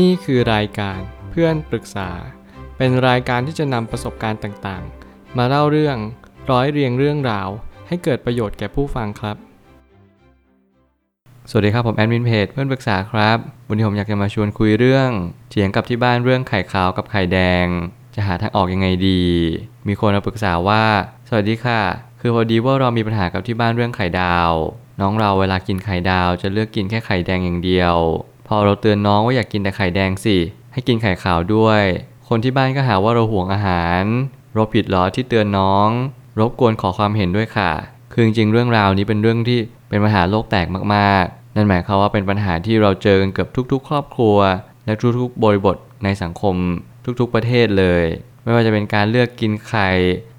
[0.00, 2.10] นี่คือรายการเพื่อนปรึกษา
[2.76, 5.96] เป็นรายการที่จะนำประสบการณ์ต่างๆ มาเล่าเรื่อง
[6.50, 7.48] ร้อยเรียงเรื่องราว
[7.88, 9.36] ให้เกิดประโยชน์แก่ผู้ฟังครับ
[11.50, 15.10] สวัสดีครับผมแอดมินเพจเพื่อนปรึกษาครับ วันนี้ผมอยากจะมาชวนคุยเรื่อง
[15.50, 17.66] เถียงกับที่บ้านเรื่องไข่ขาวกับไข่แดง
[18.14, 19.22] จะหาทางออกยังไงดี
[19.88, 20.84] มีคนมาปรึกษาว่า
[21.28, 21.80] สวัสดีค่ะ
[22.20, 24.52] คือพอดีว่าเรามีปัญหากับที่บ้านเรื่องไข่ดาว
[25.00, 27.96] น้องเราเวลากินไข่ดาวจะเลือกกินแค่ไข่แดงอย่างเดียว
[28.54, 30.36] อเราเตือนน้องว่าอยากกินแต่ไข่แดงสิ
[30.72, 31.82] ให้กินไข่ขาวด้วย
[32.28, 34.02] คนที่บ้านก็หาว่าเราห่วงอาหาร
[34.54, 35.88] เราผิดหรอที่เตือนน้อง
[36.38, 37.70] รบกวนขอความเห็นด้วยค่ะ
[38.12, 44.38] คือจริงเรื่องราวนี้เป็นเรื่องที่เป็นปัญหาโลกแตกมากๆ นั่นหมายความว่าเป็นปัญหาที่เราเจอกันเกือบทุก ๆ ครอบครัว
[44.86, 46.56] และทุกๆบริบทในสังคม
[47.20, 48.04] ทุกๆประเทศเลย
[48.42, 49.90] ไม่ว่าจะเป็นการเลือกกินไข่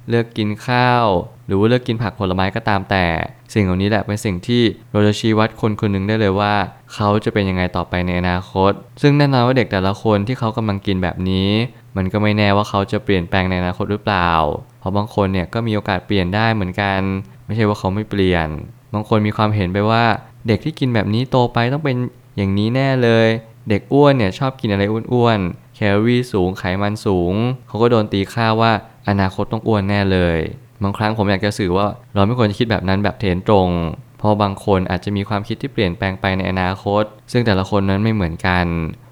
[0.10, 1.06] เลือกกินข้าว
[1.48, 3.06] หรือว่าเลือกกินผักผลไม้ก็ตามแต่
[3.54, 6.54] สิ่งเหล่านี้แหละเป็นสิ่งที่เราจะชี้วัดคนคนหนึ่งได้เลยว่า
[6.94, 8.72] เขาจะเป็นยังไงต่อไปในอนาคต
[9.02, 11.50] ซึ่งแน่นอนว่าเด็กแต่ละคนที่เขากำลังกินแบบนี้
[11.98, 14.32] มันก็ไม่แน่ว่าเขาจะเปลี่ยนแปลงในอนาคตหรือเปล่า
[14.80, 17.00] เพราะบางคนเนี่ยก็มีโอกาสเปลี่ยนได้เหมือนกัน
[17.46, 18.48] ไม่ใช่ว่าเขาไม่เปลี่ยน
[18.94, 20.04] บางคนมีความเห็นไปว่า
[20.48, 21.98] เด็กที่กินแบบนี้โตไปต้องเป็น
[22.38, 23.28] อย่างนี้แน่เลย
[23.70, 24.84] เด็กอ้วนเนี่ยชอบกินอะไร
[25.14, 27.34] อ้วนๆแคลอรี่สูงไขมันสูง
[27.68, 28.72] เขาก็โดนตีค่าว่า
[29.10, 30.40] อนาคตต้องอ้วนแน่เลย
[30.84, 33.70] บางครั้งผมอยากจะสื่อว่าเราไม่ควรจะคิดแบบนั้นแบบเทนตรง
[34.18, 38.66] เพราะบางคนอาจจะมีความคิดที่เปลี่ยนแปลงไปในอนาคต ซึ่งแต่ละคนนั้นไม่เหมือนกัน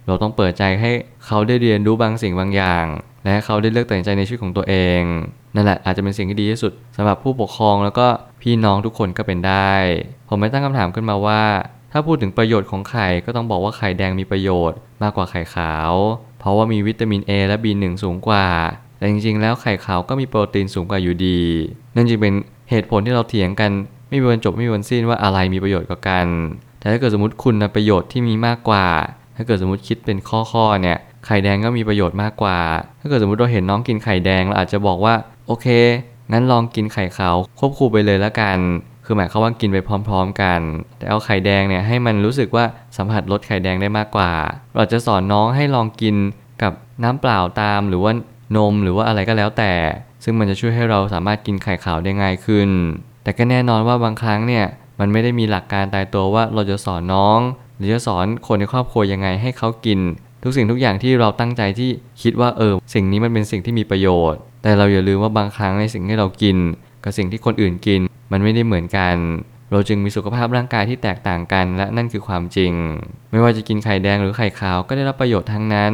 [0.07, 0.91] เราต้องเปิดใจให้
[1.25, 2.85] เขาได้เรียนรู้บางสิ่งบางอย่าง
[3.23, 5.01] และให้เขาได้เลือกตัดสินใจในชีวิตของตัวเอง
[5.55, 8.07] นั่นแหละอาจจะเป็นสิ่งที่ดีที่สุดสำหรับผู้ปกครองแล้วก็
[8.41, 9.73] พี่น้องทุกคนก็เป็นได้
[10.29, 11.41] ผมไม่ตั้งคำถามขึ้นมาว่า
[11.91, 15.93] ถ้าพูดถึงประโยชน์ของไข่ก็ต้องบอกว่าไข่แดงมีประโยชน์มากกว่าไข่ขาว
[16.39, 18.45] เพราะว่ามีวิตามิน A และ B1 สูงกว่า
[19.01, 21.39] แต่จริงๆ แล้วไข่ขาวก็มีโปรตีนสูงกว่าอยู่ดี
[21.95, 22.33] นั่นจึงเป็น
[22.69, 23.71] เหตุผลที่เราเถียงกัน
[24.09, 26.27] ไม่มีวันจบไม่มีวันสิ้นว่าอะไรมีประโยชน์กว่ากัน
[26.79, 28.85] แต่ถ้าเกิดสมมติคุณประโยชน์ที่มีมากกว่า
[29.35, 30.17] ถ้าเกิดสมมติคิดเป็น
[30.51, 32.59] ข้อๆเนี่ยไข่แดงก็มีประโยชน์มากกว่า
[32.99, 35.13] ถ้าเกิดสมมติเราเห็นน้องกินไข่แดงเราอาจจะบอกว่า
[35.47, 35.67] โอเค
[36.31, 38.57] งั้นลองกินไข่ขาวควบคู่ไปเลยแล้วกัน
[39.05, 40.59] คือหมายความว่ากินไปพร้อม ๆ กัน
[40.97, 42.65] แต่เอาไข่แดงเนี่ยให้มันรู้สึกว่า
[42.97, 44.31] สัมผัสรสไข่แดงได้มากกว่า
[44.75, 46.15] เราจะสอนน้องให้ลองกิน
[46.61, 46.73] กับ
[47.03, 48.11] น้ำเปล่าตามหรือว่า
[48.55, 49.73] นมหรือว่าอะไรก็แล้วแต่
[50.23, 52.69] ซึ่งมันจะช่วยให้เราสามารถกินไข่ขาวได้ง่ายขึ้น
[53.23, 54.65] แต่ก็แน่นอนว่าบางครั้งเนี่ย
[54.99, 57.39] มันไม่ได้มีหลักการตายตัวว่าเราจะสอนน้อง
[57.77, 59.99] หรือจะสอนคนในครอบครัวยังไงให้เขากิน
[60.43, 61.89] ทุกสิ่งทุกอย่างที่เราตั้งใจที่
[62.21, 66.57] คิดว่าเออสิ่งนี้มันเป็นสิ่งที่มีประโยชน์ แต่เราอย่าลืมว่าบางครั้งในสิ่งที่เรากิน
[67.03, 68.01] กับสิ่งที่คนอื่นกิน
[68.31, 69.15] มันไม่ได้เหมือนกัน
[69.71, 72.71] เราจึงมีสุขภาพร่างกายที่แตกต่างกัน และนั่นคือความจริง
[73.31, 75.93] ไม่ว่าจะกินไข่แดงหรือไข่ขาวก็ได้รับประโยชน์ทั้งนั้น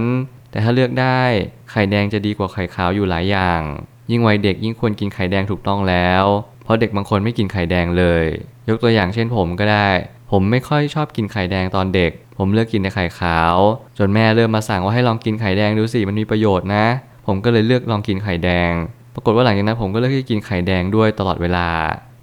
[0.51, 1.21] แต่ถ้าเลือกได้
[1.71, 3.61] ไข่แดงจะดีกว่าไข่ขาวอยู่หลายอย่าง
[4.11, 6.23] ยิ่งวัยเด็กยิ่งควรกินไข่แดงถูกต้องแล้ว
[6.63, 8.25] เพราะเด็กบางคนไม่กินไข่แดงเลย
[8.69, 9.89] ยกตัวอย่างเช่นผมก็ได้
[10.31, 13.55] ผมไม่ค่อยชอบกินไข่แดงตอนเด็ก ผมเลือกกินแต่ไข่ขาว
[13.97, 16.85] จนแม่เริ่มมาสั่งว่าให้ลองกินไข่แดงดูสิมันมีประโยชน์นะ
[17.27, 18.71] ผมก็เลยเลือกลองกินไข่แดง
[19.15, 21.67] ปรากฏว่าหลังจากนั้นผมก็เลือกที่กินไข่แดงด้วยตลอดเวลา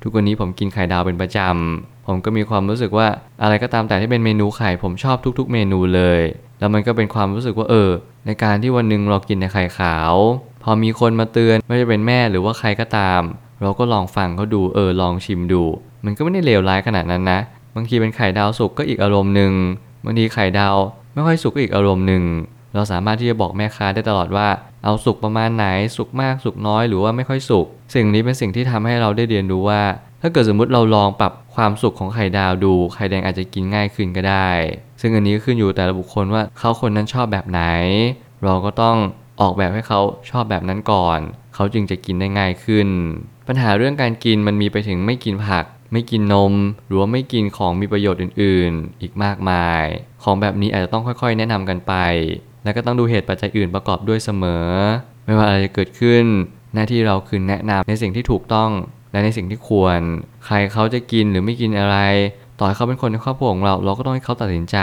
[0.03, 3.06] ทุกวันนี้ผมกินไข่ดาวเป็นประจำผมก็มีความรู้สึกว่า
[3.43, 6.22] อะไรก็ตามแต่ที่เป็นเมนูไข่ผมชอบทุกๆ เมนูเลย
[6.59, 7.91] แล้วมันก็เป็นความรู้สึกว่าเออ
[8.26, 10.15] ในการที่วันหนึ่งเรากินในไข่ขาว
[10.62, 13.22] พอมีคนมาเตือนไม่ว่าจะเป็นแม่หรือว่าใครก็ตาม
[13.62, 15.62] เราก็ลองฟังเขาดูเออลองชิมดู
[16.04, 17.41] มันก็ไม่ได้เลวร้ายขนาดนั้นนะ
[17.75, 19.53] บางทีเป็นไข่ดาวสุกก็อีกอารมณ์หนึ่ง
[20.04, 20.76] บางทีไข่ดาว
[21.14, 22.25] ไม่ค่อยสุกก็อีกอารมณ์หนึ่ง
[22.75, 24.48] เราสามารถที่จะบอกแม่ค้าได้ตลอดว่า
[24.84, 25.66] เอาสุกประมาณไหน
[25.97, 29.82] สุกมากสุกน้อยหรือว่าไม่ค่อยสุกสิ่งนี้เป็นสิ่งที่ทำให้เราได้เรียนรู้ว่า
[30.26, 34.50] ถ้าเกิดสมมุติเราลองปรับความสุกของไข่ดาวดู ไข่แดงอาจจะกินง่ายขึ้นก็ได้
[35.00, 37.62] ซึ่งอันนี้ก็ขึ้นอยู่แต่ละบุคคลว่าเขาคนนั้นชอบแบบไหน
[38.44, 38.96] เราก็ต้อง
[39.40, 41.18] ออกแบบให้เขาชอบแบบนั้นก่อน
[41.54, 42.88] เขาจึงจะกินได้ง่ายขึ้น
[43.48, 46.54] ปัญหาเรื่องการกินมันมีไปถึงไม่กินผัก ไม่กินนม
[46.86, 49.84] หรือว่าไม่กินของมีประโยชน์อื่น ๆ อีกมากมาย
[50.22, 51.94] ของแบบนี้อาจจะต้องค่อยๆ แนะนำกันไป
[52.64, 54.66] แล้วก็ต้องดูเหตุปัจจัยอื่นประกอบด้วยเสมอ
[55.24, 56.24] ไม่ว่าอะไรจะเกิดขึ้น
[56.74, 58.70] หน้าที่เราคือแนะนำในสิ่งที่ถูกต้อง
[59.14, 60.00] และในสิ่งที่ควร
[60.47, 61.97] ใครเขาจะกินหรือไม่กินอะไร
[62.58, 64.78] ต่อให้เขาเป็นคนในครอบครัวของเรา เราก็ต้องให้เขาตัดสินใจ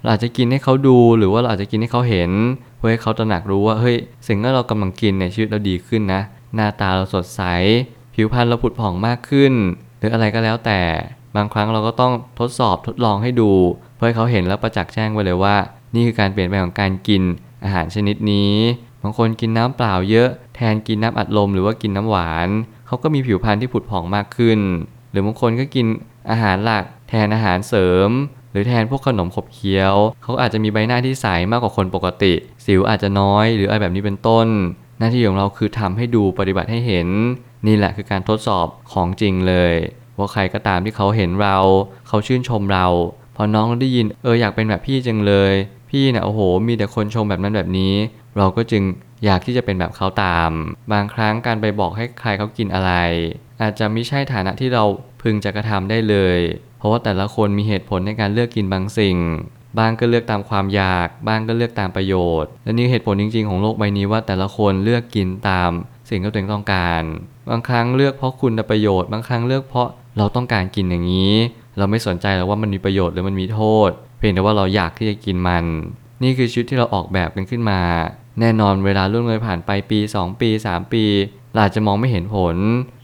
[0.00, 2.30] เราอาจจะกินให้เขาดูหรือว่าเราอาจจะกินให้เขาเห็น
[2.76, 3.96] เพื่อให้เขาตระหนักรู้ว่าเฮ้ย
[4.26, 6.20] สิ่งที่เรากำลังกินในชีวิตเราดีขึ้นนะ
[6.54, 7.42] หน้าตาเราสดใส
[8.14, 9.52] ผิวพรรณเราผุดผ่องมากขึ้น
[9.98, 10.80] หรืออะไรก็แล้วแต่
[11.36, 13.50] บางครั้งเราก็ต้องทดสอบทดลองให้ดู
[13.96, 15.56] เพื่อให้เขาเห็นแล้วประจักษ์แจ้งไว้เลยว่า
[15.94, 17.22] นี่คือการเปลี่ยนแปลงของการกิน
[17.64, 18.54] อาหารชนิดนี้
[19.02, 22.48] บางคนกินน้ำเปล่าเยอะแทนกินน้ำอัดลมหรือว่ากินน้ำหวาน
[22.86, 24.58] เขาก็มีผิวพรรณที่ผุดผ่องมากขึ้น
[25.10, 25.86] หรือบางคนก็กิน
[26.30, 28.10] อาหารหลัก แทนอาหารเสริม
[28.50, 32.34] หรือแทนพวกขนมขบเคี้ยว เขาอาจจะมีใบหน้าที่ใสมากกว่าคนปกติ
[32.64, 34.46] สิวอาจจะน้อยหรืออะไรแบบนี้เป็นต้น
[34.98, 37.08] หน้าที่ของเราคือทำให้ดูปฏิบัติให้เห็น
[37.66, 39.72] นี่แหละคือการทดสอบของจริงเลย
[40.18, 41.58] ว่าใครก็ตามที่เขาเห็นเรา
[42.08, 42.86] เขาชื่นชมเรา
[43.36, 45.52] พอน้องได้ยินเอออยากเป็นแบบพี่จังเลย
[45.90, 47.94] พี่นะโอ้โห มีแต่คนชมแบบนั้นแบบนี้
[48.38, 48.82] เราก็จึง
[49.24, 50.50] อยากที่จะเป็นแบบเขาตาม
[50.92, 52.92] บางครั้งการไปบอกให้ใครเขากินอะไร
[53.62, 54.84] อาจจะไม่ใช่ฐานะที่เรา
[55.22, 56.38] พึงจะกระทำได้เลย
[56.78, 59.18] เพราะว่าแต่ละคนมีเหตุผลในการเลือกกินบางสิ่ง
[59.78, 65.70] บางก็เลือกตามความอยากบางก็เลือกตามประโยชน์ และนี่เหตุผลจริง ๆ ของโลกใบนี้ว่าแต่ละคนเลือกกินตาม
[66.10, 67.02] สิ่งที่ตัวเองต้องการ
[67.50, 69.88] บางครั้งเลือกเพราะคุณประโยชน์ บางครั้งเลือกเพราะ
[70.18, 71.34] เราต้องการกินอย่างนี้
[71.78, 75.64] เราไม่สนใจแล้วว่ามันมีประโยชน์หรือมันมีโทษ เพียงแต่ว่าเราอยากที่จะกินมัน
[76.22, 77.80] นี่คือชีวิตที่เราออกแบบกันขึ้นมา
[78.40, 81.04] แน่นอนเวลาล่วงเลยผ่านไปปี 2 ปี 3 ปี
[81.52, 82.56] เราอาจจะมองไม่เห็นผล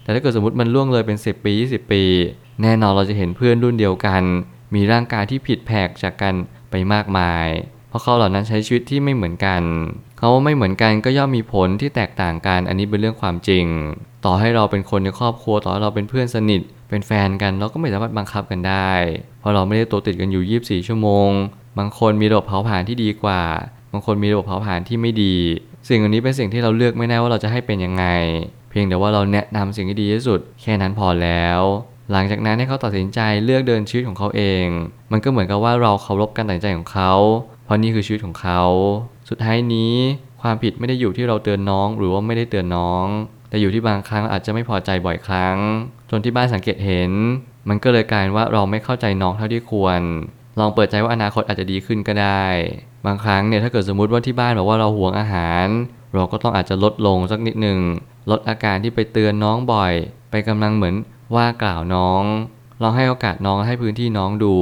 [0.03, 2.03] แต่ถ้าเกิดสมมติมันล่วงเลยเป็น 10 ปี 20 ปี
[2.63, 4.23] แน่นอนเราจะเห็นเพื่อนรุ่นเดียวกัน
[4.75, 6.35] มีร่างกายที่ผิดแผกจากกัน
[6.71, 7.47] ไปมากมาย
[7.89, 9.63] เพราะเขาเหล่านั้นใช้ชีวิตที่ไม่เหมือนกัน
[10.19, 13.65] เขาไม่เหมือนกันก็ย่อมมีผลที่แตกต่างกัน อันนี้เป็นเรื่องความจริง
[14.25, 18.91] ต่อให้เราเป็นคนในครอบครัว ต่อให้เราเป็นเพื่อนสนิท เป็นแฟนกัน เราก็ไม่สามารถบังคับกันได้
[19.41, 21.31] เพราะเราไม่ได้ตัวติดกันอยู่ 24 ชั่วโมง
[21.79, 23.43] บางคนมีระบบเผาผลาญที่ดีกว่า
[23.93, 25.37] บางคนมีระบบเผาผลาญที่ไม่ดี
[25.89, 28.05] สิ่งอันนี้เป็นสิ่งที่เราเลือกไม่ได้ว่าเราจะให้เป็นยังไง
[28.71, 31.61] เพียงแต่ว่าเราแนะนำสิ่งที่ดีที่สุด แค่นั้นพอแล้ว
[32.13, 34.67] หลังจากนั้นให้เขาตัดสินใจเลือกเดินชีวิตของเขาเอง
[35.13, 37.13] มันก็เหมือนกับว่าเราเคารพการตัดสินใจของเขา
[37.65, 38.63] เพราะนี่คือชีวิตของเขา
[39.29, 39.95] สุดท้ายนี้
[40.43, 43.07] ความผิดไม่ได้อยู่ที่เราเตือนน้อง หรือว่าไม่ได้เตือนน้อง
[43.51, 45.57] แต่อยู่ที่บางครั้งอาจจะไม่พอใจบ่อยครั้ง
[46.11, 47.13] จนที่บ้านสังเกตเห็น
[47.69, 50.01] มันก็เลยกลายว่าเราไม่เข้าใจน้องเท่าที่ควร
[50.59, 52.45] ลองเปิดใจว่าอนาคตอาจจะดีขึ้นก็ได้
[53.07, 55.67] บางครั้งเนี่ยถ้าเกิดสมมุติว่าที่บ้านบอกว่าเราห่วงอาหาร
[56.15, 57.79] เราก็ต้องอาจจะลดลงสักนิดหนึ่ง
[58.31, 59.93] ลดอาการที่ไปเตือนน้องบ่อย
[60.31, 60.95] ไปกำลังเหมือน
[61.35, 62.23] ว่ากล่าวน้อง
[62.83, 64.55] ลองให้โอกาสน้องให้พื้นที่น้องดู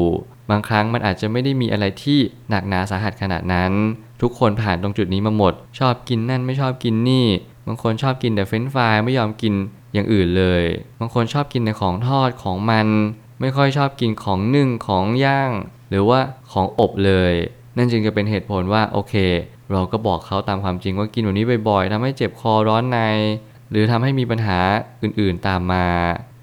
[0.51, 2.19] บางครั้งมันอาจจะไม่ได้มีอะไรที่
[2.51, 3.73] หนักหนาสาหัสขนาดนั้น
[4.23, 7.27] ทุกคนผ่านตรงจุดนี้มาหมด ชอบกินนั่นไม่ชอบกินนี่
[7.67, 9.55] บางคนชอบกินแต่เฟรนช์ฟรายไม่ยอมกิน
[9.93, 10.63] อย่างอื่นเลย
[11.01, 12.87] บางคนชอบกินแต่ของทอดของมัน
[13.41, 15.51] ไม่ค่อยชอบกินของนึ่งของย่าง
[15.91, 16.21] หรือว่า
[16.53, 17.33] ของอบเลย
[17.79, 19.15] นั่นจึงจะเป็นเหตุผลว่าโอเค
[19.73, 22.99] เราก็บอกเขาตามความจริงว่ากินแบบนี้บ่อยๆทำให้เจ็บคอร้อนใน
[23.71, 24.59] หรือทำให้มีปัญหา
[25.03, 25.87] อื่นๆตามมา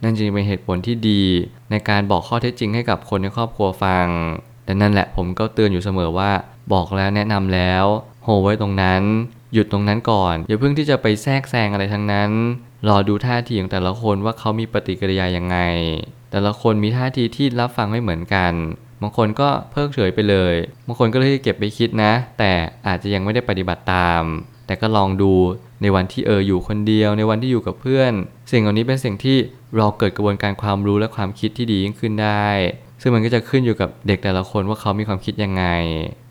[0.04, 1.24] นั่นจึงเป็นเหตุผลที่ดี
[1.72, 4.08] ในการบอกข้อเท็จจริงให้กับคนในครอบครัวฟัง
[4.66, 6.32] แต่นั่นแหละผมก็เตือนอยู่เสมอว่า
[6.74, 7.86] บอกแล้วแนะนำแล้ว
[8.24, 9.02] โหไว้ตรงนั้น
[9.54, 12.32] หยุดตรงนั้นก่อนอย่าเพิ่งที่จะไปแทรกแซงอะไรทั้งนั้น
[12.88, 15.58] รอดูท่าทีของแต่ละคนว่าเขามีปฏิกิริยายังไง
[16.32, 18.54] แต่ละคนมีท่าทีที่รับฟังไม่เหมือนกัน
[19.02, 20.56] บางคนก็เพิกเฉยไปเลย
[20.88, 22.52] บางคนก็เลยเก็บไปคิดนะ แต่
[22.88, 24.24] อาจจะยังไม่ได้ปฏิบัติตาม
[24.68, 25.34] แต่ก็ลองดู
[25.82, 28.12] ในวันที่เอออยู่คนเดียว ในวันที่อยู่กับเพื่อน
[28.52, 29.38] สิ่งเหล่านี้เป็นสิ่งที่
[29.78, 32.48] เราเกิดกระบวนการความรู้และความคิดที่ดียิ่งขึ้นได้
[33.02, 35.64] ซึ่งมันก็จะขึ้นอยู่กับเด็กแต่ละคนว่าเขามีความคิดยังไง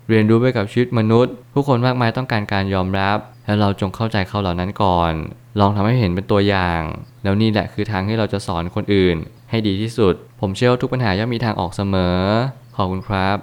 [0.09, 5.13] เรียนรู้ไปกับชีวิตมนุษย์ ผู้คนมากมายต้องการการยอมรับ และเราจงเข้าใจเขาเหล่านั้นก่อน
[5.59, 6.81] ลองทำให้เห็นเป็นตัวอย่าง
[7.23, 9.17] แล้วนี่แหละคือทางที่เราจะสอนคนอื่น
[9.55, 12.19] ให้ดีที่สุด ผมเชื่อว่าทุกปัญหาย่อมมีทางออกเสมอ
[12.75, 13.37] ขอบคุณครับ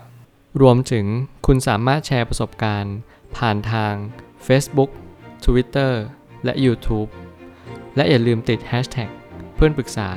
[0.62, 1.06] รวมถึง
[1.46, 2.96] คุณสามารถแชร์ประสบการณ์
[3.36, 3.94] ผ่านทาง
[4.46, 4.90] Facebook
[5.44, 5.92] Twitter
[6.44, 7.08] และ YouTube
[7.96, 9.10] และอย่าลืมติด Hashtag
[9.54, 10.08] เพื่อนปรึกษา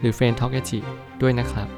[0.00, 0.52] หรือ f r ร e n d Talk
[1.22, 1.68] ด้วยนะครับ